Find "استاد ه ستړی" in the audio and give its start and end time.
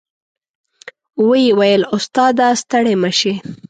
1.95-2.95